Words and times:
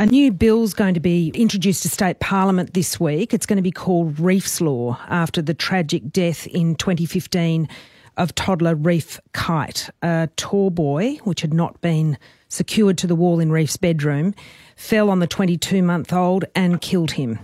A 0.00 0.06
new 0.06 0.32
bill's 0.32 0.72
going 0.72 0.94
to 0.94 1.00
be 1.00 1.28
introduced 1.34 1.82
to 1.82 1.90
state 1.90 2.20
parliament 2.20 2.72
this 2.72 2.98
week. 2.98 3.34
It's 3.34 3.44
going 3.44 3.58
to 3.58 3.62
be 3.62 3.70
called 3.70 4.18
Reefs 4.18 4.62
Law 4.62 4.98
after 5.10 5.42
the 5.42 5.52
tragic 5.52 6.10
death 6.10 6.46
in 6.46 6.74
2015 6.76 7.68
of 8.16 8.34
toddler 8.34 8.74
Reef 8.74 9.20
Kite, 9.34 9.90
a 10.00 10.30
tall 10.36 10.70
boy 10.70 11.16
which 11.24 11.42
had 11.42 11.52
not 11.52 11.78
been 11.82 12.16
secured 12.48 12.96
to 12.96 13.06
the 13.06 13.14
wall 13.14 13.40
in 13.40 13.52
Reef's 13.52 13.76
bedroom, 13.76 14.34
fell 14.74 15.10
on 15.10 15.18
the 15.18 15.26
22 15.26 15.82
month 15.82 16.14
old 16.14 16.46
and 16.54 16.80
killed 16.80 17.10
him. 17.10 17.38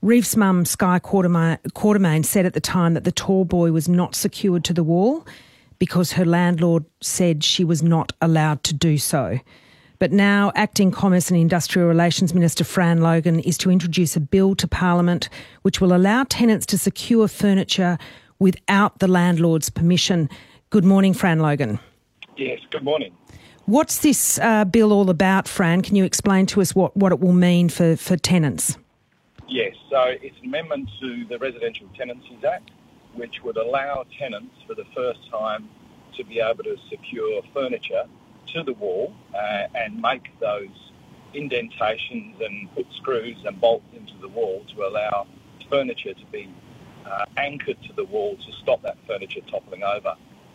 Reef's 0.00 0.34
mum, 0.34 0.64
Sky 0.64 0.98
Quartermain, 0.98 2.24
said 2.24 2.46
at 2.46 2.54
the 2.54 2.60
time 2.60 2.94
that 2.94 3.04
the 3.04 3.12
tall 3.12 3.44
boy 3.44 3.70
was 3.70 3.88
not 3.88 4.16
secured 4.16 4.64
to 4.64 4.72
the 4.72 4.82
wall 4.82 5.24
because 5.78 6.14
her 6.14 6.24
landlord 6.24 6.84
said 7.00 7.44
she 7.44 7.62
was 7.62 7.80
not 7.80 8.12
allowed 8.20 8.64
to 8.64 8.74
do 8.74 8.98
so. 8.98 9.38
But 10.02 10.10
now, 10.10 10.50
Acting 10.56 10.90
Commerce 10.90 11.30
and 11.30 11.38
Industrial 11.38 11.86
Relations 11.86 12.34
Minister 12.34 12.64
Fran 12.64 13.02
Logan 13.02 13.38
is 13.38 13.56
to 13.58 13.70
introduce 13.70 14.16
a 14.16 14.20
bill 14.20 14.56
to 14.56 14.66
Parliament 14.66 15.28
which 15.62 15.80
will 15.80 15.94
allow 15.94 16.24
tenants 16.24 16.66
to 16.66 16.76
secure 16.76 17.28
furniture 17.28 17.98
without 18.40 18.98
the 18.98 19.06
landlord's 19.06 19.70
permission. 19.70 20.28
Good 20.70 20.84
morning, 20.84 21.14
Fran 21.14 21.38
Logan. 21.38 21.78
Yes, 22.36 22.58
good 22.70 22.82
morning. 22.82 23.14
What's 23.66 24.00
this 24.00 24.40
uh, 24.40 24.64
bill 24.64 24.92
all 24.92 25.08
about, 25.08 25.46
Fran? 25.46 25.82
Can 25.82 25.94
you 25.94 26.02
explain 26.02 26.46
to 26.46 26.60
us 26.60 26.74
what, 26.74 26.96
what 26.96 27.12
it 27.12 27.20
will 27.20 27.32
mean 27.32 27.68
for, 27.68 27.94
for 27.94 28.16
tenants? 28.16 28.76
Yes, 29.46 29.76
so 29.88 30.02
it's 30.20 30.36
an 30.40 30.46
amendment 30.46 30.90
to 31.00 31.26
the 31.26 31.38
Residential 31.38 31.86
Tenancies 31.96 32.42
Act, 32.42 32.72
which 33.14 33.44
would 33.44 33.56
allow 33.56 34.04
tenants 34.18 34.56
for 34.66 34.74
the 34.74 34.84
first 34.96 35.30
time 35.30 35.68
to 36.16 36.24
be 36.24 36.40
able 36.40 36.64
to 36.64 36.76
secure 36.90 37.40
furniture 37.54 38.08
to 38.54 38.62
the 38.62 38.72
wall 38.74 39.14
uh, 39.34 39.66
and 39.74 40.00
make 40.00 40.38
those 40.40 40.90
indentations 41.34 42.36
and 42.40 42.74
put 42.74 42.86
screws 42.94 43.36
and 43.44 43.60
bolts 43.60 43.86
into 43.96 44.16
the 44.20 44.28
wall 44.28 44.64
to 44.74 44.86
allow 44.86 45.26
furniture 45.70 46.14
to 46.14 46.26
be 46.26 46.48
uh, 47.06 47.24
anchored 47.36 47.80
to 47.82 47.92
the 47.94 48.04
wall 48.04 48.36
to 48.36 48.52
stop 48.62 48.82
that 48.82 48.96
furniture 49.06 49.40
toppling 49.50 49.82
over. 49.82 50.14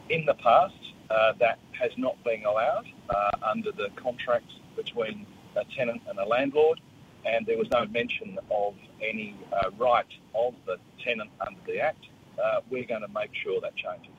In 0.10 0.26
the 0.26 0.36
past, 0.36 0.76
uh, 1.10 1.34
that 1.40 1.60
has 1.72 1.92
not 1.98 2.22
been 2.24 2.46
allowed 2.46 2.86
uh, 3.10 3.32
under 3.42 3.72
the 3.72 3.90
contract 3.96 4.52
between 4.76 5.26
a 5.56 5.66
tenant 5.76 6.02
and 6.08 6.20
a 6.20 6.26
landlord, 6.26 6.80
and 7.26 7.46
there 7.46 7.58
was 7.58 7.70
no 7.72 7.86
mention 7.88 8.38
of 8.52 8.76
any 9.02 9.36
uh, 9.52 9.70
right 9.78 10.06
of 10.36 10.54
the 10.66 10.78
tenant 11.04 11.30
under 11.46 11.60
the 11.66 11.80
Act. 11.80 12.06
Uh, 12.42 12.62
we're 12.70 12.86
going 12.86 13.02
to 13.02 13.08
make 13.10 13.32
sure 13.34 13.60
that 13.62 13.76
changes. 13.76 14.17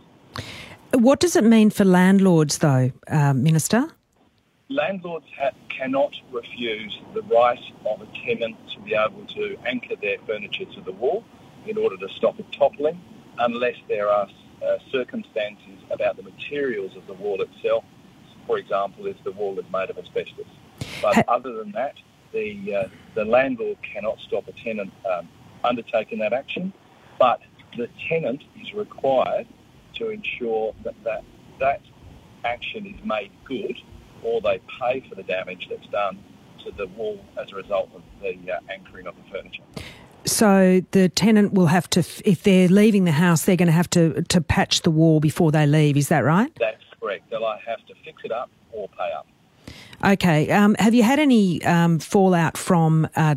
What 0.92 1.20
does 1.20 1.36
it 1.36 1.44
mean 1.44 1.70
for 1.70 1.84
landlords, 1.84 2.58
though, 2.58 2.92
uh, 3.08 3.32
Minister? 3.34 3.88
Landlords 4.68 5.26
ha- 5.38 5.50
cannot 5.68 6.14
refuse 6.30 6.98
the 7.14 7.22
right 7.22 7.60
of 7.86 8.02
a 8.02 8.06
tenant 8.26 8.56
to 8.70 8.80
be 8.80 8.94
able 8.94 9.24
to 9.26 9.56
anchor 9.66 9.96
their 9.96 10.18
furniture 10.26 10.64
to 10.64 10.80
the 10.80 10.92
wall 10.92 11.24
in 11.66 11.76
order 11.78 11.96
to 11.96 12.08
stop 12.10 12.38
it 12.38 12.50
toppling, 12.52 13.00
unless 13.38 13.76
there 13.88 14.08
are 14.08 14.28
uh, 14.62 14.78
circumstances 14.90 15.78
about 15.90 16.16
the 16.16 16.22
materials 16.22 16.96
of 16.96 17.06
the 17.06 17.14
wall 17.14 17.40
itself. 17.42 17.84
For 18.46 18.58
example, 18.58 19.06
if 19.06 19.22
the 19.24 19.32
wall 19.32 19.58
is 19.58 19.66
made 19.70 19.90
of 19.90 19.98
asbestos. 19.98 20.46
But 21.02 21.16
ha- 21.16 21.24
other 21.28 21.52
than 21.52 21.72
that, 21.72 21.94
the 22.32 22.74
uh, 22.74 22.88
the 23.14 23.24
landlord 23.24 23.78
cannot 23.82 24.18
stop 24.20 24.48
a 24.48 24.52
tenant 24.52 24.92
um, 25.10 25.28
undertaking 25.64 26.18
that 26.18 26.32
action, 26.32 26.72
but 27.18 27.40
the 27.76 27.88
tenant 28.08 28.42
is 28.60 28.72
required 28.74 29.46
to 29.96 30.10
ensure 30.10 30.74
that 30.84 30.94
that, 31.04 31.24
that 31.60 31.80
action 32.44 32.86
is 32.86 33.04
made 33.04 33.30
good 33.44 33.76
or 34.22 34.40
they 34.40 34.60
pay 34.80 35.04
for 35.08 35.14
the 35.14 35.22
damage 35.22 35.68
that's 35.70 35.86
done 35.88 36.18
to 36.64 36.72
the 36.72 36.86
wall 36.88 37.20
as 37.36 37.52
a 37.52 37.56
result 37.56 37.88
of 37.94 38.02
the 38.20 38.52
uh, 38.52 38.58
anchoring 38.70 39.06
of 39.06 39.14
the 39.16 39.30
furniture. 39.30 39.62
So 40.24 40.82
the 40.90 41.08
tenant 41.08 41.54
will 41.54 41.66
have 41.68 41.88
to, 41.90 42.00
if 42.24 42.42
they're 42.42 42.68
leaving 42.68 43.04
the 43.04 43.12
house, 43.12 43.44
they're 43.44 43.56
going 43.56 43.66
to 43.66 43.72
have 43.72 43.88
to, 43.90 44.22
to 44.22 44.40
patch 44.40 44.82
the 44.82 44.90
wall 44.90 45.20
before 45.20 45.52
they 45.52 45.66
leave. 45.66 45.96
Is 45.96 46.08
that 46.08 46.20
right? 46.20 46.52
That's 46.58 46.82
correct. 47.00 47.30
They'll 47.30 47.46
have 47.46 47.86
to 47.86 47.94
fix 48.04 48.22
it 48.24 48.32
up 48.32 48.50
or 48.72 48.88
pay 48.88 49.10
up. 49.16 49.26
Okay. 50.04 50.50
Um, 50.50 50.76
have 50.78 50.94
you 50.94 51.02
had 51.02 51.18
any 51.18 51.64
um, 51.64 51.98
fallout 51.98 52.56
from 52.56 53.08
uh, 53.16 53.36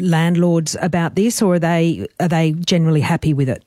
landlords 0.00 0.76
about 0.80 1.14
this, 1.14 1.42
or 1.42 1.54
are 1.54 1.58
they 1.58 2.06
are 2.20 2.28
they 2.28 2.52
generally 2.52 3.00
happy 3.00 3.34
with 3.34 3.48
it? 3.48 3.64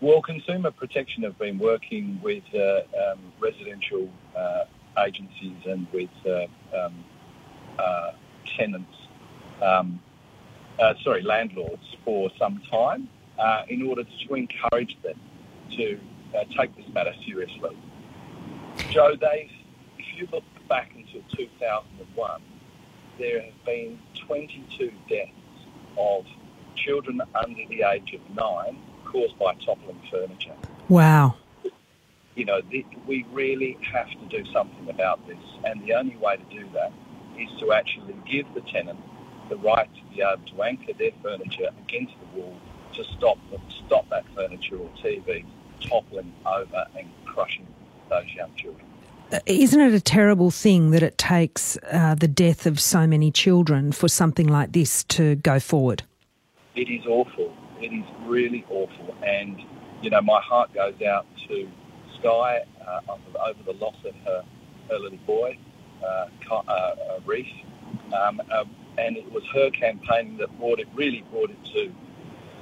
Well, 0.00 0.22
Consumer 0.22 0.70
Protection 0.70 1.24
have 1.24 1.36
been 1.38 1.58
working 1.58 2.20
with 2.22 2.44
uh, 2.54 2.82
um, 3.10 3.18
residential 3.40 4.08
uh, 4.36 4.64
agencies 4.96 5.56
and 5.66 5.88
with 5.92 6.10
uh, 6.24 6.46
um, 6.76 7.04
uh, 7.76 8.12
tenants, 8.56 8.94
um, 9.60 10.00
uh, 10.78 10.94
sorry, 11.02 11.22
landlords 11.22 11.82
for 12.04 12.30
some 12.38 12.62
time 12.70 13.08
uh, 13.40 13.62
in 13.68 13.82
order 13.82 14.04
to 14.04 14.34
encourage 14.34 14.96
them 15.02 15.18
to 15.72 15.98
take 16.56 16.76
this 16.76 16.86
matter 16.94 17.14
seriously. 17.26 17.76
Jo, 18.90 19.16
they, 19.16 19.50
if 19.98 20.06
you 20.16 20.28
look 20.30 20.44
back 20.68 20.92
until 20.94 21.22
2001, 21.36 22.40
there 23.18 23.42
have 23.42 23.64
been 23.66 23.98
22 24.28 24.92
deaths 25.08 25.32
of 25.96 26.24
children 26.76 27.20
under 27.34 27.66
the 27.68 27.82
age 27.82 28.14
of 28.14 28.36
nine 28.36 28.78
caused 29.10 29.38
by 29.38 29.54
toppling 29.54 30.00
furniture. 30.10 30.54
Wow. 30.88 31.36
You 32.34 32.44
know, 32.44 32.60
we 33.06 33.26
really 33.32 33.76
have 33.92 34.08
to 34.10 34.26
do 34.28 34.44
something 34.52 34.88
about 34.88 35.26
this, 35.26 35.38
and 35.64 35.82
the 35.82 35.94
only 35.94 36.16
way 36.16 36.36
to 36.36 36.56
do 36.56 36.68
that 36.74 36.92
is 37.38 37.48
to 37.60 37.72
actually 37.72 38.14
give 38.30 38.46
the 38.54 38.60
tenant 38.60 38.98
the 39.48 39.56
right 39.56 39.88
to 39.94 40.14
be 40.14 40.22
able 40.22 40.44
to 40.46 40.62
anchor 40.62 40.92
their 40.92 41.10
furniture 41.22 41.70
against 41.84 42.14
the 42.20 42.40
wall 42.40 42.56
to 42.94 43.04
stop 43.16 43.38
them, 43.50 43.60
stop 43.86 44.08
that 44.10 44.24
furniture 44.34 44.76
or 44.76 44.88
TV 45.02 45.44
toppling 45.80 46.32
over 46.44 46.86
and 46.96 47.08
crushing 47.24 47.66
those 48.10 48.26
young 48.34 48.54
children. 48.56 48.84
Uh, 49.32 49.38
isn't 49.46 49.80
it 49.80 49.92
a 49.92 50.00
terrible 50.00 50.50
thing 50.50 50.90
that 50.90 51.02
it 51.02 51.18
takes 51.18 51.76
uh, 51.92 52.14
the 52.14 52.28
death 52.28 52.66
of 52.66 52.80
so 52.80 53.06
many 53.06 53.30
children 53.30 53.92
for 53.92 54.08
something 54.08 54.48
like 54.48 54.72
this 54.72 55.04
to 55.04 55.36
go 55.36 55.60
forward? 55.60 56.02
It 56.78 56.88
is 56.90 57.04
awful. 57.06 57.52
It 57.80 57.92
is 57.92 58.04
really 58.24 58.64
awful, 58.70 59.12
and 59.26 59.60
you 60.00 60.10
know 60.10 60.20
my 60.20 60.40
heart 60.40 60.72
goes 60.72 61.02
out 61.02 61.26
to 61.48 61.68
Sky 62.20 62.60
uh, 62.86 63.00
over 63.08 63.62
the 63.66 63.72
loss 63.72 63.96
of 64.04 64.14
her, 64.24 64.44
her 64.88 64.98
little 65.00 65.18
boy, 65.26 65.58
uh, 66.06 66.28
uh, 66.52 66.94
Reef, 67.26 67.48
um, 68.12 68.40
um, 68.52 68.70
and 68.96 69.16
it 69.16 69.28
was 69.32 69.42
her 69.52 69.70
campaign 69.70 70.36
that 70.36 70.56
brought 70.56 70.78
it 70.78 70.86
really 70.94 71.24
brought 71.32 71.50
it 71.50 71.64
to 71.74 71.92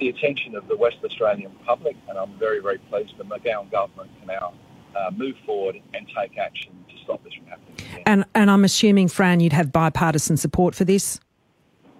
the 0.00 0.08
attention 0.08 0.54
of 0.54 0.66
the 0.68 0.78
West 0.78 0.96
Australian 1.04 1.52
public, 1.66 1.96
and 2.08 2.16
I'm 2.16 2.38
very 2.38 2.60
very 2.60 2.78
pleased 2.78 3.18
the 3.18 3.24
McGowan 3.24 3.70
government 3.70 4.10
can 4.18 4.28
now 4.28 4.54
uh, 4.96 5.10
move 5.10 5.36
forward 5.44 5.78
and 5.92 6.06
take 6.16 6.38
action 6.38 6.72
to 6.88 6.94
stop 7.04 7.22
this 7.22 7.34
from 7.34 7.48
happening 7.48 7.74
again. 7.92 8.02
And 8.06 8.24
and 8.34 8.50
I'm 8.50 8.64
assuming, 8.64 9.08
Fran, 9.08 9.40
you'd 9.40 9.52
have 9.52 9.72
bipartisan 9.72 10.38
support 10.38 10.74
for 10.74 10.86
this. 10.86 11.20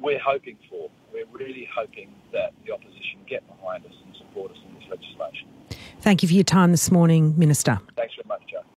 We're 0.00 0.18
hoping 0.18 0.56
for. 0.70 0.75
Really 1.38 1.68
hoping 1.74 2.10
that 2.32 2.52
the 2.64 2.72
opposition 2.72 3.20
get 3.28 3.46
behind 3.46 3.84
us 3.84 3.92
and 4.04 4.16
support 4.16 4.50
us 4.52 4.58
in 4.66 4.74
this 4.74 4.84
legislation. 4.90 5.48
Thank 6.00 6.22
you 6.22 6.28
for 6.28 6.34
your 6.34 6.44
time 6.44 6.70
this 6.70 6.90
morning, 6.90 7.34
Minister. 7.38 7.80